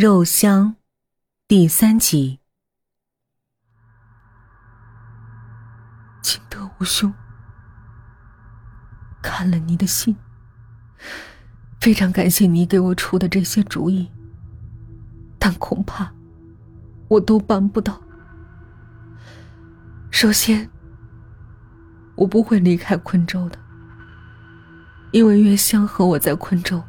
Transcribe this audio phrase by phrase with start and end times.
[0.00, 0.76] 肉香，
[1.48, 2.38] 第三集。
[6.22, 7.12] 金德武兄，
[9.20, 10.14] 看了你的信，
[11.80, 14.08] 非常感谢你给我出的这些主意，
[15.36, 16.12] 但恐怕
[17.08, 18.00] 我都办不到。
[20.12, 20.70] 首先，
[22.14, 23.58] 我不会离开昆州的，
[25.10, 26.80] 因为月香和我在昆州。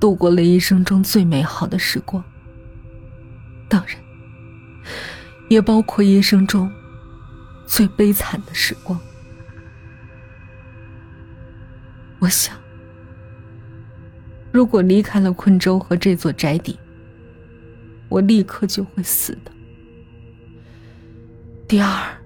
[0.00, 2.22] 度过了一生中最美好的时光，
[3.68, 3.96] 当然，
[5.48, 6.70] 也包括一生中
[7.66, 8.98] 最悲惨的时光。
[12.20, 12.56] 我想，
[14.52, 16.78] 如果离开了昆州和这座宅邸，
[18.08, 19.50] 我立刻就会死的。
[21.66, 22.16] 第二，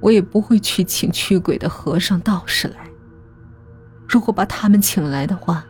[0.00, 2.88] 我也不会去请驱鬼的和尚道士来。
[4.08, 5.64] 如果把他们请来的话，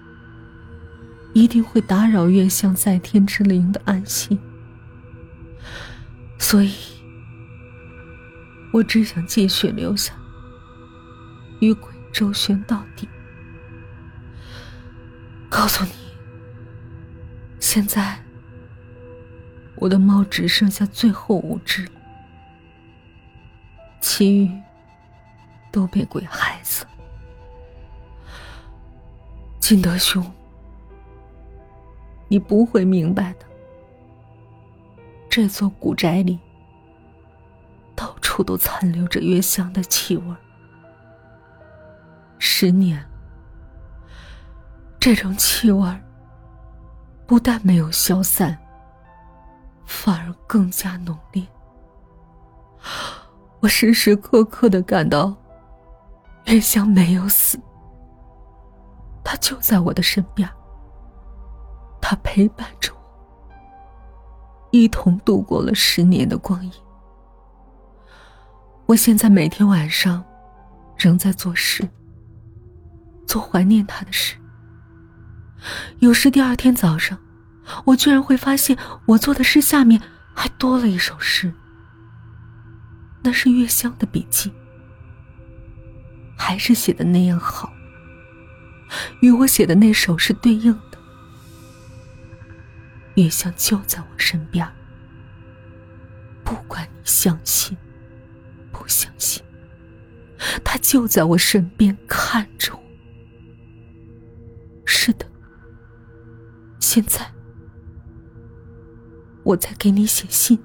[1.34, 4.38] 一定会打扰月相在天之灵的安息，
[6.38, 6.72] 所以，
[8.72, 10.14] 我只想继续留下，
[11.60, 13.08] 与鬼周旋到底。
[15.50, 15.91] 告诉你，
[17.58, 18.22] 现在
[19.74, 21.91] 我的猫只剩下最后五只了，
[24.00, 24.48] 其余
[25.72, 26.86] 都被鬼害死。
[29.58, 30.24] 金德兄。
[32.28, 33.47] 你不会明白的。
[35.28, 36.39] 这座古宅里，
[37.94, 40.36] 到处都残留着月香的气味。
[42.39, 43.05] 十年，
[45.00, 46.00] 这种气味
[47.27, 48.56] 不但没有消散，
[49.86, 51.44] 反而更加浓烈。
[53.61, 55.34] 我时时刻刻的感到，
[56.44, 57.59] 月香没有死，
[59.25, 60.48] 她就在我的身边。
[62.06, 63.00] 他陪伴着我，
[64.70, 66.70] 一同度过了十年的光阴。
[68.84, 70.22] 我现在每天晚上
[70.98, 71.88] 仍在做事，
[73.26, 74.37] 做怀念他的事。
[76.00, 77.19] 有时第二天早上，
[77.87, 78.76] 我居然会发现
[79.06, 79.98] 我做的诗下面
[80.34, 81.54] 还多了一首诗，
[83.22, 84.53] 那是月香的笔记，
[86.36, 87.72] 还是写的那样好，
[89.22, 90.94] 与我写的那首是对应的。
[93.14, 94.66] 月香就在我身边，
[96.44, 97.76] 不管你相信
[98.72, 99.42] 不相信，
[100.64, 102.82] 他就在我身边看着我。
[104.84, 105.26] 是的，
[106.80, 107.32] 现在
[109.44, 110.58] 我在给你写信，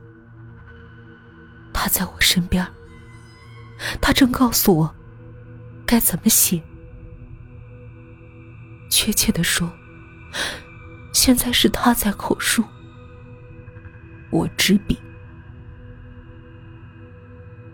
[1.71, 2.67] 他在我身边，
[4.01, 4.95] 他正告诉我
[5.85, 6.63] 该怎么写。
[8.89, 9.71] 确切的说。
[11.21, 12.63] 现在是他在口述，
[14.31, 14.97] 我执笔。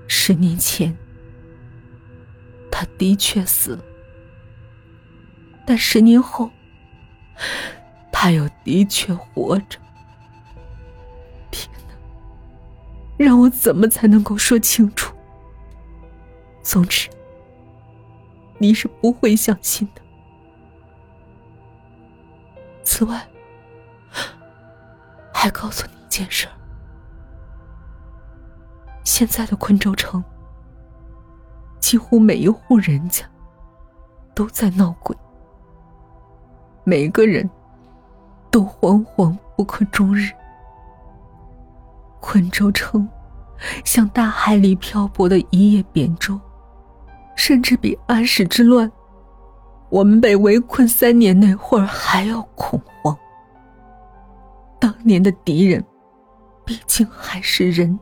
[0.08, 0.98] 十年前，
[2.72, 3.84] 他的确死了，
[5.64, 6.50] 但十年后，
[8.12, 9.78] 他又的确活着。
[11.52, 11.94] 天哪，
[13.16, 15.16] 让我怎么才能够说清楚？
[16.64, 17.08] 总之，
[18.58, 20.02] 你是不会相信的。
[22.84, 23.24] 此外，
[25.46, 26.48] 还告诉你一件事：
[29.04, 30.24] 现在的昆州城，
[31.80, 33.24] 几乎每一户人家
[34.34, 35.16] 都在闹鬼，
[36.84, 37.48] 每个人
[38.50, 40.32] 都惶惶不可终日。
[42.20, 43.08] 昆州城
[43.84, 46.42] 像大海里漂泊的一叶扁舟，
[47.36, 48.92] 甚至比安史之乱。
[49.90, 53.16] 我们被围困三年那会儿还要恐慌。
[54.86, 55.84] 当年的敌人，
[56.64, 58.00] 毕竟还是人，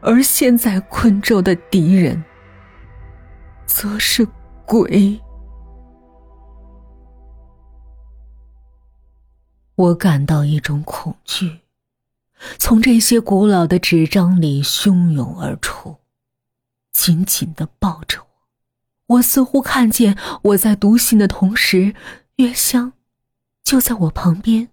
[0.00, 2.24] 而现在昆州的敌人，
[3.66, 4.26] 则是
[4.64, 5.20] 鬼。
[9.74, 11.60] 我感到一种恐惧，
[12.58, 15.98] 从这些古老的纸张里汹涌而出，
[16.90, 19.16] 紧紧的抱着我。
[19.16, 21.94] 我似乎看见，我在读信的同时，
[22.36, 22.94] 月香
[23.62, 24.70] 就在我旁边，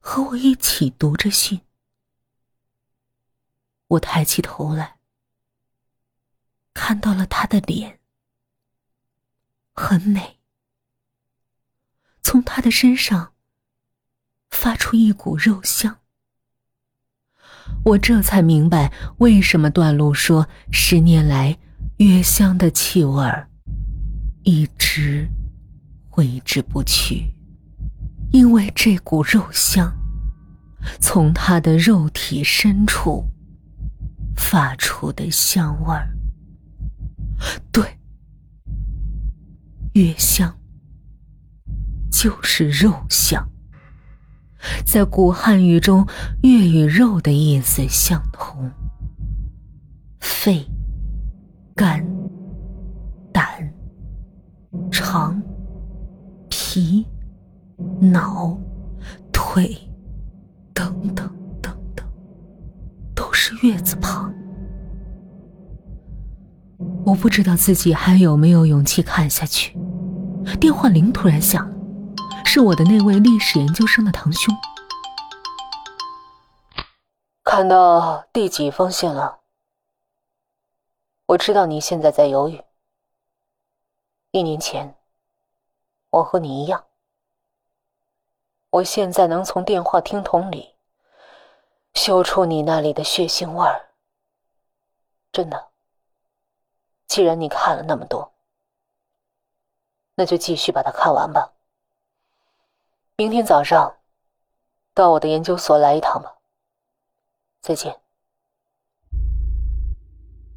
[0.00, 1.60] 和我一起读着信。
[3.86, 4.98] 我抬起头来，
[6.74, 8.00] 看到了他的脸，
[9.72, 10.40] 很美，
[12.22, 13.34] 从他的身上
[14.48, 16.00] 发出一股肉香。
[17.84, 21.58] 我这才明白，为什么段路说十年来。
[21.98, 23.22] 月香的气味
[24.42, 25.28] 一直
[26.08, 27.30] 挥之不去。
[28.32, 29.92] 因为这股肉香
[31.00, 33.24] 从他的肉体深处
[34.36, 36.16] 发出的香味儿。
[37.72, 37.98] 对，
[39.94, 40.56] 月香
[42.10, 43.48] 就是肉香。
[44.84, 46.06] 在古汉语中，
[46.42, 48.70] 月与肉的意思相同。
[50.20, 50.66] 肺、
[51.74, 52.06] 肝、
[53.32, 53.72] 胆、
[54.90, 55.42] 肠、
[56.50, 57.06] 脾、
[58.00, 58.58] 脑、
[59.30, 59.76] 腿，
[60.72, 61.28] 等等
[61.60, 62.06] 等等，
[63.14, 64.32] 都是月字旁。
[67.04, 69.76] 我不知道自己还有没有勇气看下去。
[70.58, 71.76] 电话铃突然响了，
[72.44, 74.54] 是我的那位历史研究生的堂兄。
[77.44, 79.40] 看到第几封信了？
[81.26, 82.62] 我知道你现在在犹豫。
[84.30, 84.94] 一年前，
[86.10, 86.84] 我和你一样。
[88.70, 90.76] 我现在能从电话听筒里
[91.92, 93.90] 嗅出你那里的血腥味儿。
[95.32, 95.68] 真的。
[97.08, 98.32] 既然你看了那么多，
[100.14, 101.52] 那就继续把它看完吧。
[103.16, 103.96] 明天早上
[104.94, 106.36] 到我的研究所来一趟吧。
[107.60, 108.00] 再见。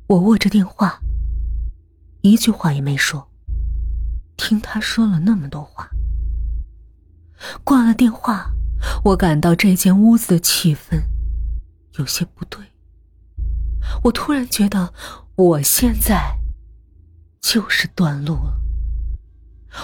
[0.07, 1.00] 我握着电话，
[2.21, 3.27] 一句话也没说。
[4.38, 5.89] 听他说了那么多话，
[7.63, 8.51] 挂了电话，
[9.06, 11.04] 我感到这间屋子的气氛
[11.98, 12.60] 有些不对。
[14.04, 14.94] 我突然觉得，
[15.36, 16.40] 我现在。
[17.44, 18.57] 就是段路了。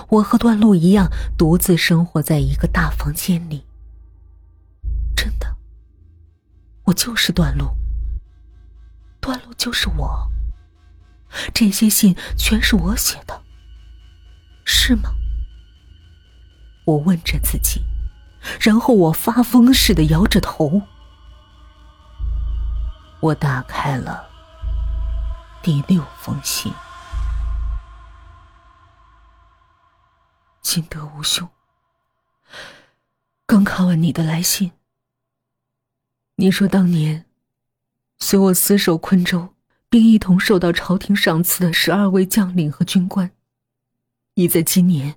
[0.07, 3.65] 我和段路一样，独自生活在一个大房间里。
[5.13, 5.57] 真的，
[6.85, 7.67] 我就是段路。
[9.19, 10.31] 段路就是我。
[11.53, 13.43] 这些信全是我写的，
[14.63, 15.13] 是吗？
[16.89, 17.81] 我问着自己，
[18.59, 20.81] 然后我发疯似的摇着头。
[23.19, 24.27] 我打开了
[25.61, 26.73] 第六封信。
[30.61, 31.47] 金德无兄，
[33.45, 34.71] 刚看完你的来信。
[36.37, 37.25] 你说当年
[38.17, 39.53] 随我死守昆州，
[39.89, 43.31] 并一同受到朝廷赏赐的十二位将领和军官，
[44.35, 45.15] 已在今年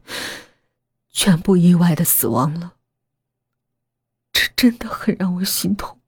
[1.12, 2.72] 全部意外的死亡了。
[4.32, 5.98] 这真的很让我心痛。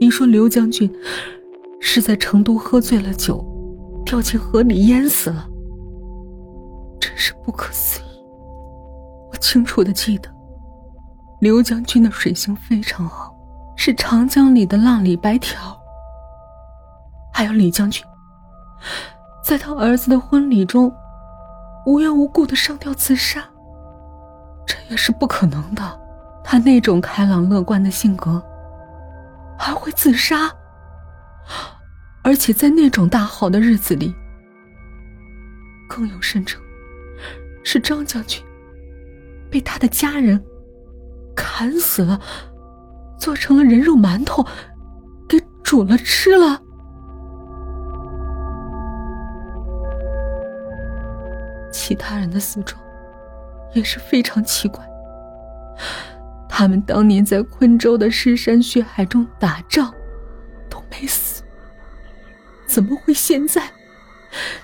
[0.00, 0.92] 你说刘将军
[1.80, 3.44] 是在成都喝醉了酒，
[4.04, 5.48] 掉进河里淹死了。
[7.00, 8.24] 真是不可思议！
[9.30, 10.28] 我清楚的记得，
[11.40, 13.32] 刘将军的水性非常好，
[13.76, 15.80] 是长江里的浪里白条。
[17.32, 18.04] 还有李将军，
[19.44, 20.92] 在他儿子的婚礼中，
[21.86, 23.42] 无缘无故的上吊自杀，
[24.66, 26.00] 这也是不可能的。
[26.44, 28.42] 他那种开朗乐观的性格，
[29.58, 30.50] 还会自杀？
[32.22, 34.14] 而且在那种大好的日子里，
[35.88, 36.56] 更有甚者。
[37.64, 38.42] 是张将军
[39.50, 40.40] 被他的家人
[41.34, 42.20] 砍死了，
[43.18, 44.46] 做成了人肉馒头，
[45.28, 46.61] 给煮了吃了。
[51.84, 52.80] 其他人的死状
[53.74, 54.88] 也是非常奇怪，
[56.48, 59.92] 他们当年在昆州的尸山血海中打仗
[60.70, 61.42] 都没死，
[62.68, 63.68] 怎么会现在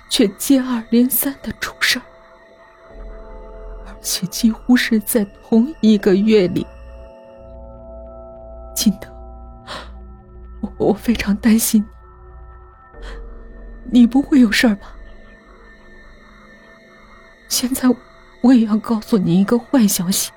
[0.09, 2.03] 却接二连三的出事儿？
[4.01, 6.65] 且几乎是在同一个月里，
[8.77, 9.09] 金德，
[10.61, 11.85] 我我非常担心
[13.91, 14.95] 你，你不会有事儿吧？
[17.49, 17.89] 现在
[18.43, 20.31] 我也要告诉你一个坏消息，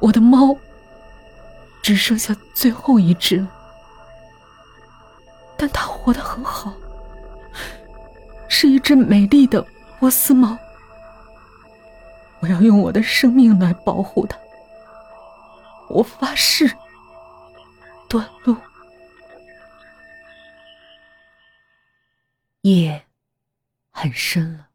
[0.00, 0.56] 我的猫
[1.82, 3.48] 只剩下最后一只了，
[5.56, 6.72] 但它活得很好，
[8.48, 9.64] 是一只美丽的
[9.98, 10.56] 波斯猫。
[12.40, 14.38] 我要用我的生命来保护它。
[15.88, 16.70] 我发誓，
[18.08, 18.56] 段路。
[22.62, 23.04] 夜
[23.90, 24.67] 很深了，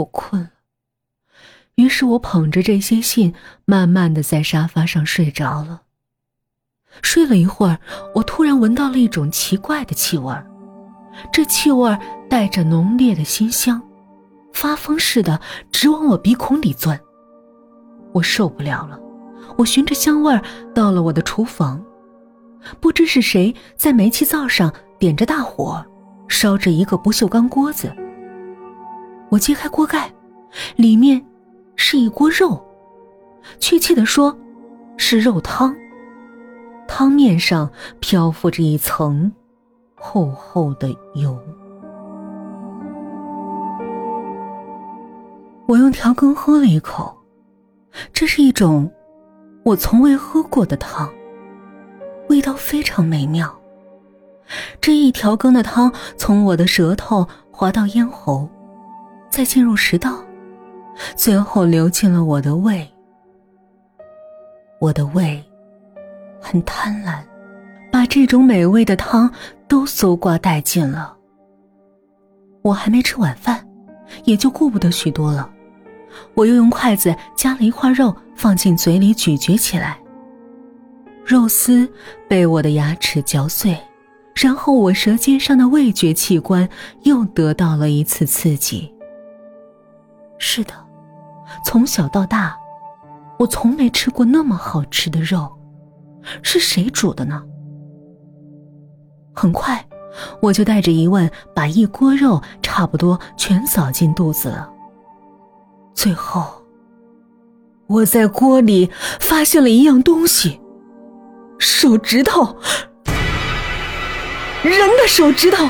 [0.00, 0.50] 我困了，
[1.76, 5.82] 于是我捧着这些信，慢慢的在沙发上睡着了。
[7.02, 7.78] 睡了一会儿，
[8.16, 10.34] 我突然闻到了一种奇怪的气味
[11.32, 11.96] 这气味
[12.28, 13.80] 带着浓烈的馨香。
[14.52, 15.40] 发疯似的
[15.70, 16.98] 直往我鼻孔里钻，
[18.12, 18.98] 我受不了了。
[19.56, 20.42] 我循着香味儿
[20.74, 21.82] 到了我的厨房，
[22.80, 25.84] 不知是谁在煤气灶上点着大火，
[26.28, 27.94] 烧着一个不锈钢锅子。
[29.30, 30.12] 我揭开锅盖，
[30.76, 31.24] 里面
[31.76, 32.60] 是一锅肉，
[33.60, 34.36] 确切的说，
[34.96, 35.74] 是肉汤。
[36.88, 37.70] 汤面上
[38.00, 39.32] 漂浮着一层
[39.94, 41.38] 厚厚的油。
[45.68, 47.16] 我用调羹喝了一口，
[48.12, 48.90] 这是一种
[49.62, 51.08] 我从未喝过的汤，
[52.28, 53.48] 味道非常美妙。
[54.80, 58.48] 这一调羹的汤从我的舌头滑到咽喉，
[59.30, 60.22] 再进入食道，
[61.16, 62.86] 最后流进了我的胃。
[64.80, 65.42] 我的胃
[66.40, 67.20] 很贪婪，
[67.92, 69.32] 把这种美味的汤
[69.68, 71.16] 都搜刮殆尽了。
[72.62, 73.66] 我还没吃晚饭，
[74.24, 75.48] 也就顾不得许多了。
[76.34, 79.98] 我又用筷子夹了一块肉放进嘴里咀嚼起来，
[81.24, 81.88] 肉丝
[82.28, 83.78] 被我的牙齿嚼碎。
[84.34, 86.66] 然后我舌尖上的味觉器官
[87.02, 88.92] 又得到了一次刺激。
[90.42, 90.72] 是的，
[91.64, 92.56] 从小到大，
[93.38, 95.52] 我从没吃过那么好吃的肉，
[96.42, 97.42] 是谁煮的呢？
[99.34, 99.86] 很快，
[100.40, 104.68] 我就带着疑问把一锅肉差不多全扫进肚子了。
[105.94, 106.64] 最后，
[107.86, 110.58] 我在锅里发现了一样东西——
[111.60, 112.56] 手指头。
[114.62, 115.68] 人的手指头，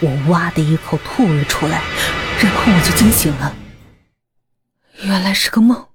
[0.00, 1.80] 我哇的一口吐了出来，
[2.40, 3.54] 然后我就惊醒了。
[5.04, 5.88] 原来是个梦，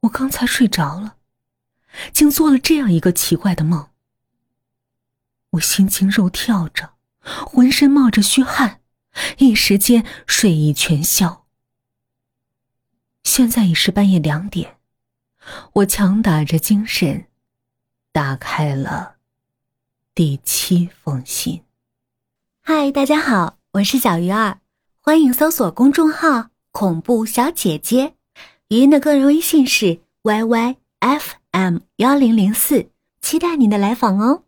[0.00, 1.18] 我刚才睡着了，
[2.12, 3.90] 竟做了这样一个奇怪的梦。
[5.50, 8.80] 我心惊肉跳着，浑身冒着虚汗，
[9.38, 11.46] 一时间睡意全消。
[13.22, 14.78] 现在已是半夜两点，
[15.74, 17.26] 我强打着精神，
[18.10, 19.14] 打开了。
[20.12, 21.62] 第七封信。
[22.62, 24.58] 嗨，大家好，我是小鱼儿，
[25.00, 28.14] 欢迎搜索公众号“恐怖小姐姐”。
[28.68, 32.88] 语音的个人微信是 yyfm 幺零零四，
[33.20, 34.44] 期待你的来访哦。